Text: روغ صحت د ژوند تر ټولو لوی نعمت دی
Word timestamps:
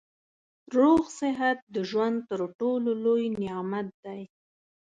روغ 0.75 1.01
صحت 1.19 1.57
د 1.75 1.77
ژوند 1.89 2.17
تر 2.29 2.41
ټولو 2.59 2.91
لوی 3.03 3.25
نعمت 3.41 3.87
دی 4.03 4.21